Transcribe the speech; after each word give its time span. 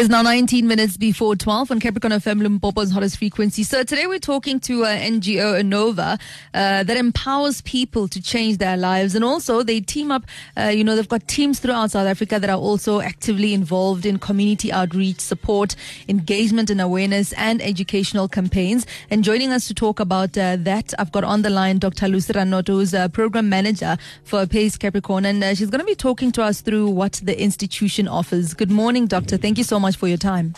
It's 0.00 0.08
now 0.08 0.22
19 0.22 0.66
minutes 0.66 0.96
before 0.96 1.36
12 1.36 1.72
on 1.72 1.78
Capricorn 1.78 2.14
FM 2.14 2.40
Limpopo's 2.40 2.90
hottest 2.90 3.18
frequency. 3.18 3.62
So 3.62 3.84
today 3.84 4.06
we're 4.06 4.18
talking 4.18 4.58
to 4.60 4.84
uh, 4.86 4.96
NGO 4.96 5.60
Anova 5.60 6.18
uh, 6.54 6.82
that 6.84 6.96
empowers 6.96 7.60
people 7.60 8.08
to 8.08 8.22
change 8.22 8.56
their 8.56 8.78
lives. 8.78 9.14
And 9.14 9.22
also 9.22 9.62
they 9.62 9.80
team 9.80 10.10
up, 10.10 10.24
uh, 10.56 10.68
you 10.68 10.84
know, 10.84 10.96
they've 10.96 11.06
got 11.06 11.28
teams 11.28 11.58
throughout 11.58 11.90
South 11.90 12.06
Africa 12.06 12.40
that 12.40 12.48
are 12.48 12.56
also 12.56 13.02
actively 13.02 13.52
involved 13.52 14.06
in 14.06 14.18
community 14.18 14.72
outreach, 14.72 15.20
support, 15.20 15.76
engagement 16.08 16.70
and 16.70 16.80
awareness 16.80 17.34
and 17.34 17.60
educational 17.60 18.26
campaigns. 18.26 18.86
And 19.10 19.22
joining 19.22 19.52
us 19.52 19.68
to 19.68 19.74
talk 19.74 20.00
about 20.00 20.30
uh, 20.38 20.56
that, 20.60 20.94
I've 20.98 21.12
got 21.12 21.24
on 21.24 21.42
the 21.42 21.50
line 21.50 21.78
Dr. 21.78 22.08
Lucy 22.08 22.32
Ranoto, 22.32 22.68
who's 22.68 22.94
a 22.94 23.10
program 23.10 23.50
manager 23.50 23.98
for 24.24 24.46
Pace 24.46 24.78
Capricorn. 24.78 25.26
And 25.26 25.44
uh, 25.44 25.54
she's 25.54 25.68
going 25.68 25.80
to 25.80 25.84
be 25.84 25.94
talking 25.94 26.32
to 26.32 26.42
us 26.42 26.62
through 26.62 26.88
what 26.88 27.20
the 27.22 27.38
institution 27.38 28.08
offers. 28.08 28.54
Good 28.54 28.70
morning, 28.70 29.06
Doctor. 29.06 29.36
Thank 29.36 29.58
you 29.58 29.64
so 29.64 29.78
much 29.78 29.89
for 29.96 30.08
your 30.08 30.18
time. 30.18 30.54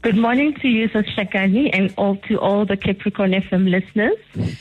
Good 0.00 0.16
morning 0.16 0.54
to 0.62 0.68
you, 0.68 0.88
Hlekani, 0.88 1.70
and 1.72 1.92
all 1.98 2.16
to 2.28 2.38
all 2.38 2.64
the 2.64 2.76
Capricorn 2.76 3.32
FM 3.32 3.68
listeners. 3.68 4.16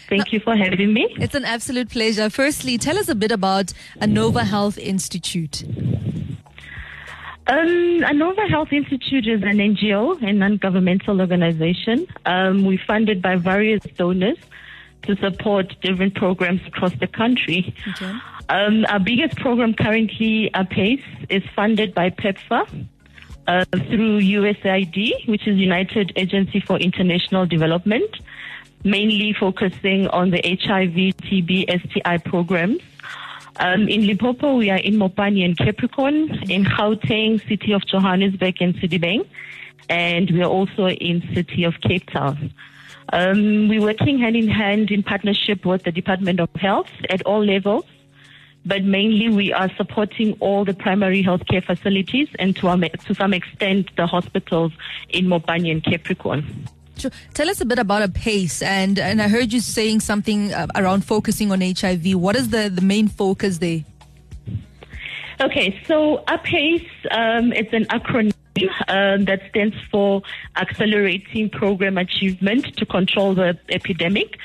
Thank 0.10 0.34
you 0.34 0.40
for 0.40 0.56
having 0.56 0.94
me. 0.94 1.16
It's 1.20 1.36
an 1.36 1.46
absolute 1.46 1.92
pleasure. 1.92 2.32
Firstly, 2.32 2.80
tell 2.80 2.98
us 2.98 3.08
a 3.08 3.14
bit 3.14 3.32
about 3.32 3.72
Anova 4.02 4.44
Health 4.44 4.80
Institute. 4.80 5.64
Um, 7.50 8.02
Anova 8.02 8.50
Health 8.50 8.74
Institute 8.74 9.28
is 9.28 9.44
an 9.44 9.60
NGO, 9.60 10.22
a 10.22 10.34
non-governmental 10.34 11.22
organization. 11.22 12.08
Um, 12.26 12.66
we're 12.66 12.82
funded 12.86 13.22
by 13.22 13.36
various 13.36 13.84
donors 13.96 14.40
to 15.04 15.16
support 15.18 15.76
different 15.82 16.16
programs 16.16 16.62
across 16.66 16.94
the 17.00 17.08
country. 17.08 17.76
Okay. 17.90 18.14
Um, 18.50 18.86
our 18.90 19.00
biggest 19.00 19.38
program 19.38 19.76
currently, 19.76 20.50
APACE, 20.54 21.04
is 21.30 21.44
funded 21.56 21.94
by 21.94 22.10
PEPFAR 22.10 22.88
uh, 23.48 23.66
through 23.72 24.20
USAID, 24.20 25.28
which 25.28 25.48
is 25.48 25.58
United 25.58 26.12
Agency 26.16 26.60
for 26.60 26.78
International 26.78 27.46
Development, 27.46 28.10
mainly 28.84 29.34
focusing 29.34 30.08
on 30.10 30.32
the 30.32 30.42
HIV, 30.44 31.16
TB, 31.24 31.70
STI 31.82 32.18
programs. 32.18 32.82
Um, 33.60 33.88
in 33.88 34.06
Limpopo, 34.06 34.58
we 34.58 34.70
are 34.70 34.78
in 34.78 34.96
Mopani 34.96 35.44
and 35.44 35.58
Capricorn, 35.58 36.30
in 36.50 36.64
Gauteng, 36.66 37.46
City 37.48 37.72
of 37.74 37.86
Johannesburg 37.88 38.62
and 38.62 38.76
Sedibeng, 38.76 39.28
and 39.90 40.30
we 40.30 40.42
are 40.42 40.50
also 40.50 40.90
in 40.90 41.28
City 41.34 41.64
of 41.64 41.74
Cape 41.82 42.10
Town. 42.12 42.54
Um, 43.14 43.70
we're 43.70 43.82
working 43.82 44.20
hand 44.20 44.36
in 44.36 44.50
hand 44.50 44.92
in 44.92 45.02
partnership 45.02 45.66
with 45.66 45.84
the 45.84 45.92
Department 45.92 46.40
of 46.40 46.50
Health 46.56 46.90
at 47.10 47.22
all 47.24 47.44
levels 47.44 47.86
but 48.68 48.84
mainly 48.84 49.30
we 49.30 49.54
are 49.54 49.70
supporting 49.76 50.34
all 50.40 50.66
the 50.66 50.74
primary 50.74 51.24
healthcare 51.24 51.64
facilities 51.64 52.28
and 52.40 52.56
to, 52.58 52.68
um, 52.68 52.84
to 53.06 53.16
some 53.16 53.34
extent 53.34 53.90
the 53.96 54.06
hospitals 54.06 54.74
in 55.10 55.26
Mopani 55.26 55.72
and 55.72 55.84
Capricorn. 55.84 56.68
Tell 57.34 57.50
us 57.50 57.62
a 57.62 57.66
bit 57.66 57.78
about 57.78 58.02
APACE, 58.02 58.64
and 58.64 58.98
and 58.98 59.22
I 59.22 59.28
heard 59.28 59.54
you 59.54 59.60
saying 59.60 60.00
something 60.00 60.52
uh, 60.52 60.66
around 60.76 61.06
focusing 61.06 61.52
on 61.52 61.62
HIV. 61.62 62.16
What 62.16 62.36
is 62.36 62.50
the 62.50 62.70
the 62.70 62.82
main 62.82 63.08
focus 63.08 63.60
there? 63.60 63.84
Okay, 65.40 65.80
so 65.86 66.24
APACE, 66.28 66.90
um, 67.12 67.52
an 67.52 67.86
acronym 67.86 68.34
um, 68.88 69.26
that 69.26 69.42
stands 69.50 69.76
for 69.92 70.24
Accelerating 70.56 71.52
Program 71.52 72.00
Achievement 72.00 72.76
to 72.78 72.88
Control 72.88 73.36
the 73.36 73.56
Epidemic. 73.70 74.40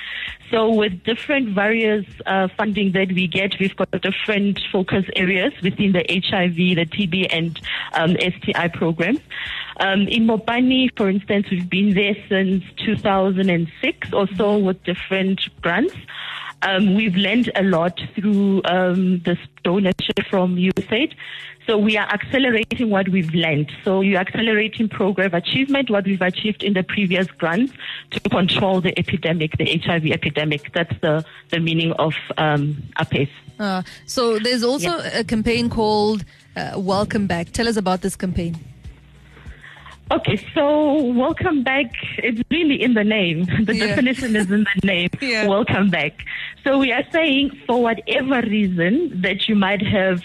So 0.51 0.71
with 0.71 1.03
different 1.03 1.55
various 1.55 2.05
uh, 2.27 2.49
funding 2.59 2.93
that 2.93 3.11
we 3.11 3.27
get, 3.27 3.59
we've 3.59 3.75
got 3.75 3.91
different 4.03 4.61
focus 4.71 5.07
areas 5.17 5.55
within 5.63 5.93
the 5.93 6.05
HIV, 6.11 6.57
the 6.57 6.85
TB, 6.85 7.29
and 7.31 7.59
um, 7.95 8.15
STI 8.21 8.69
programs. 8.69 9.21
Um, 9.81 10.03
in 10.09 10.27
Mopani, 10.27 10.91
for 10.95 11.09
instance, 11.09 11.47
we've 11.51 11.71
been 11.71 11.95
there 11.95 12.17
since 12.29 12.65
2006 12.85 14.13
or 14.13 14.29
so 14.37 14.59
with 14.59 14.83
different 14.85 15.41
grants. 15.63 15.95
Um, 16.63 16.95
we've 16.95 17.17
learned 17.17 17.51
a 17.57 17.63
lot 17.63 18.01
through 18.15 18.63
um, 18.65 19.21
this 19.25 19.39
donation 19.65 20.15
from 20.31 20.57
USAID. 20.57 21.15
So 21.67 21.79
we 21.79 21.97
are 21.97 22.09
accelerating 22.09 22.91
what 22.91 23.09
we've 23.09 23.33
learned. 23.33 23.71
So 23.85 24.01
you're 24.01 24.21
accelerating 24.21 24.89
program 24.89 25.33
achievement, 25.35 25.91
what 25.91 26.05
we've 26.05 26.21
achieved 26.21 26.65
in 26.65 26.73
the 26.73 26.83
previous 26.83 27.27
grants 27.29 27.73
to 28.11 28.21
control 28.21 28.81
the 28.81 28.99
epidemic, 28.99 29.57
the 29.59 29.81
HIV 29.85 30.07
epidemic. 30.07 30.73
That's 30.73 30.95
the, 31.01 31.25
the 31.51 31.61
meaning 31.61 31.93
of 31.93 32.15
um, 32.37 32.83
APACE. 32.99 33.31
Uh, 33.61 33.83
so 34.07 34.39
there's 34.41 34.65
also 34.65 34.99
a 35.15 35.23
campaign 35.23 35.71
called 35.71 36.25
uh, 36.57 36.73
Welcome 36.77 37.29
Back. 37.29 37.53
Tell 37.53 37.69
us 37.69 37.77
about 37.77 38.03
this 38.03 38.17
campaign. 38.17 38.59
Okay, 40.11 40.37
so 40.53 41.05
welcome 41.13 41.63
back. 41.63 41.95
It's 42.19 42.43
really 42.51 42.83
in 42.83 42.93
the 42.93 43.05
name. 43.05 43.47
The 43.65 43.75
yeah. 43.75 43.87
definition 43.87 44.37
is 44.37 44.51
in 44.51 44.65
the 44.65 44.81
name. 44.87 45.09
yeah. 45.23 45.47
Welcome 45.47 45.89
back. 45.89 46.13
So 46.65 46.79
we 46.79 46.93
are 46.93 47.05
saying 47.11 47.51
for 47.67 47.83
whatever 47.83 48.41
reason 48.43 49.21
that 49.23 49.49
you 49.49 49.57
might 49.57 49.83
have 49.83 50.23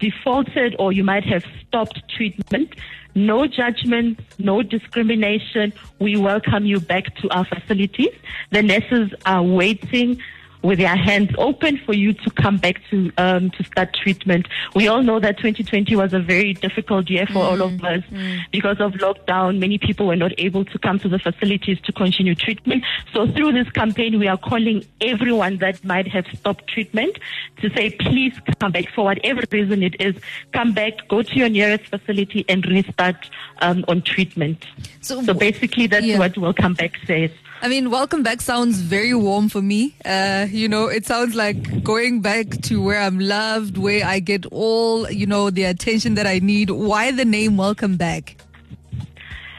defaulted 0.00 0.74
or 0.80 0.92
you 0.92 1.04
might 1.04 1.24
have 1.24 1.44
stopped 1.66 2.02
treatment, 2.08 2.74
no 3.14 3.46
judgment, 3.46 4.18
no 4.38 4.62
discrimination. 4.62 5.72
We 6.00 6.16
welcome 6.16 6.66
you 6.66 6.80
back 6.80 7.14
to 7.16 7.30
our 7.30 7.44
facilities. 7.44 8.10
The 8.50 8.62
nurses 8.62 9.12
are 9.24 9.44
waiting 9.44 10.20
with 10.62 10.78
their 10.78 10.96
hands 10.96 11.30
open 11.38 11.78
for 11.84 11.92
you 11.92 12.12
to 12.12 12.30
come 12.30 12.56
back 12.56 12.80
to 12.90 13.12
um, 13.18 13.50
to 13.50 13.64
start 13.64 13.94
treatment. 13.94 14.46
We 14.74 14.88
all 14.88 15.02
know 15.02 15.20
that 15.20 15.38
2020 15.38 15.94
was 15.96 16.12
a 16.12 16.20
very 16.20 16.54
difficult 16.54 17.08
year 17.08 17.26
for 17.26 17.34
mm, 17.34 17.44
all 17.44 17.62
of 17.62 17.72
mm, 17.72 17.98
us 17.98 18.04
mm. 18.10 18.40
because 18.50 18.80
of 18.80 18.92
lockdown. 18.94 19.58
Many 19.58 19.78
people 19.78 20.06
were 20.06 20.16
not 20.16 20.32
able 20.38 20.64
to 20.64 20.78
come 20.78 20.98
to 21.00 21.08
the 21.08 21.18
facilities 21.18 21.80
to 21.82 21.92
continue 21.92 22.34
treatment. 22.34 22.84
So 23.12 23.26
through 23.26 23.52
this 23.52 23.70
campaign, 23.70 24.18
we 24.18 24.28
are 24.28 24.36
calling 24.36 24.84
everyone 25.00 25.58
that 25.58 25.84
might 25.84 26.08
have 26.08 26.26
stopped 26.34 26.68
treatment 26.68 27.18
to 27.60 27.70
say, 27.70 27.90
please 27.90 28.34
come 28.60 28.72
back 28.72 28.88
for 28.94 29.04
whatever 29.04 29.42
reason 29.50 29.82
it 29.82 30.00
is. 30.00 30.16
Come 30.52 30.72
back, 30.72 31.08
go 31.08 31.22
to 31.22 31.34
your 31.36 31.48
nearest 31.48 31.86
facility, 31.86 32.44
and 32.48 32.64
restart 32.66 33.30
um, 33.60 33.84
on 33.88 34.02
treatment. 34.02 34.66
So, 35.00 35.22
so 35.22 35.34
basically, 35.34 35.86
that's 35.86 36.06
yeah. 36.06 36.18
what 36.18 36.36
Welcome 36.36 36.74
Back 36.74 36.92
says. 37.06 37.30
I 37.62 37.68
mean, 37.68 37.90
welcome 37.90 38.22
back 38.22 38.42
sounds 38.42 38.80
very 38.80 39.14
warm 39.14 39.48
for 39.48 39.62
me. 39.62 39.96
Uh, 40.04 40.46
you 40.50 40.68
know, 40.68 40.86
it 40.86 41.06
sounds 41.06 41.34
like 41.34 41.82
going 41.82 42.20
back 42.20 42.50
to 42.62 42.82
where 42.82 43.00
I'm 43.00 43.18
loved, 43.18 43.78
where 43.78 44.06
I 44.06 44.20
get 44.20 44.46
all, 44.46 45.10
you 45.10 45.26
know, 45.26 45.50
the 45.50 45.64
attention 45.64 46.14
that 46.14 46.26
I 46.26 46.38
need. 46.38 46.70
Why 46.70 47.10
the 47.12 47.24
name 47.24 47.56
welcome 47.56 47.96
back? 47.96 48.36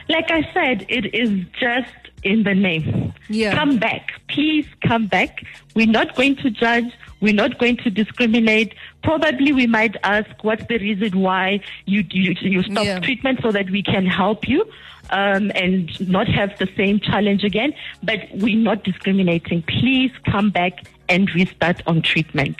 Like 0.08 0.30
I 0.30 0.48
said, 0.54 0.86
it 0.88 1.14
is 1.14 1.30
just 1.60 1.92
in 2.22 2.44
the 2.44 2.54
name. 2.54 3.12
Yeah. 3.28 3.54
Come 3.54 3.78
back. 3.78 4.12
Please 4.28 4.66
come 4.86 5.06
back. 5.06 5.44
We're 5.74 5.86
not 5.86 6.14
going 6.14 6.36
to 6.36 6.50
judge. 6.50 6.92
We're 7.20 7.34
not 7.34 7.58
going 7.58 7.76
to 7.78 7.90
discriminate. 7.90 8.74
Probably 9.02 9.52
we 9.52 9.66
might 9.66 9.96
ask 10.02 10.28
what's 10.42 10.66
the 10.66 10.78
reason 10.78 11.20
why 11.20 11.60
you 11.86 12.04
you, 12.10 12.34
you 12.40 12.62
stop 12.62 12.84
yeah. 12.84 13.00
treatment 13.00 13.40
so 13.42 13.52
that 13.52 13.70
we 13.70 13.82
can 13.82 14.06
help 14.06 14.48
you 14.48 14.64
um, 15.10 15.50
and 15.54 16.08
not 16.08 16.28
have 16.28 16.58
the 16.58 16.68
same 16.76 17.00
challenge 17.00 17.44
again. 17.44 17.72
But 18.02 18.28
we're 18.34 18.56
not 18.56 18.84
discriminating. 18.84 19.62
Please 19.62 20.12
come 20.30 20.50
back 20.50 20.88
and 21.08 21.32
restart 21.34 21.82
on 21.86 22.02
treatment. 22.02 22.56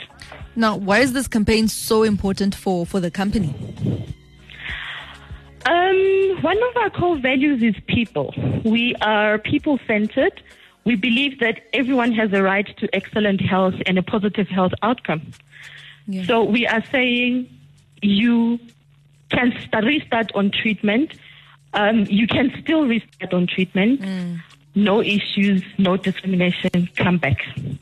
Now, 0.55 0.75
why 0.75 0.99
is 0.99 1.13
this 1.13 1.27
campaign 1.27 1.67
so 1.67 2.03
important 2.03 2.55
for, 2.55 2.85
for 2.85 2.99
the 2.99 3.11
company? 3.11 3.53
Um, 5.65 6.37
one 6.41 6.57
of 6.57 6.77
our 6.77 6.89
core 6.89 7.17
values 7.17 7.61
is 7.61 7.75
people. 7.87 8.33
We 8.65 8.95
are 9.01 9.37
people 9.37 9.79
centered. 9.85 10.41
We 10.85 10.95
believe 10.95 11.39
that 11.39 11.61
everyone 11.73 12.13
has 12.13 12.33
a 12.33 12.41
right 12.41 12.65
to 12.77 12.89
excellent 12.95 13.41
health 13.41 13.75
and 13.85 13.97
a 13.97 14.03
positive 14.03 14.47
health 14.47 14.71
outcome. 14.81 15.31
Yeah. 16.09 16.25
So 16.25 16.43
we 16.43 16.67
are 16.67 16.83
saying 16.91 17.49
you 18.01 18.59
can 19.29 19.53
start, 19.61 19.85
restart 19.85 20.31
on 20.35 20.51
treatment 20.51 21.13
um, 21.73 22.05
you 22.09 22.27
can 22.27 22.53
still 22.61 22.85
restart 22.85 23.33
on 23.33 23.47
treatment. 23.47 24.01
Mm. 24.01 24.41
No 24.75 25.01
issues, 25.01 25.63
no 25.77 25.97
discrimination. 25.97 26.89
Come 26.95 27.17
back. 27.17 27.41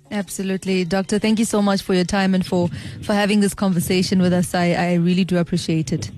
Absolutely, 0.10 0.86
doctor. 0.86 1.20
Thank 1.20 1.38
you 1.38 1.46
so 1.46 1.62
much 1.62 1.82
for 1.82 1.94
your 1.94 2.06
time 2.06 2.34
and 2.34 2.46
for 2.46 2.70
for 3.04 3.14
having 3.14 3.42
this 3.42 3.54
conversation 3.54 4.22
with 4.22 4.34
us. 4.34 4.56
I, 4.56 4.72
I 4.72 4.94
really 4.96 5.26
do 5.26 5.38
appreciate 5.38 5.92
it. 5.92 6.10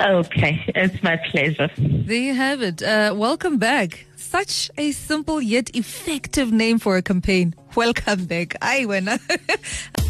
Okay, 0.00 0.62
it's 0.68 1.02
my 1.02 1.16
pleasure. 1.16 1.70
There 1.76 2.16
you 2.16 2.34
have 2.34 2.62
it. 2.62 2.82
Uh, 2.82 3.14
welcome 3.16 3.58
back. 3.58 4.06
Such 4.16 4.70
a 4.76 4.92
simple 4.92 5.40
yet 5.40 5.74
effective 5.74 6.52
name 6.52 6.78
for 6.78 6.96
a 6.96 7.02
campaign. 7.02 7.54
Welcome 7.74 8.26
back. 8.26 8.56
I 8.60 8.86
win. 8.86 9.08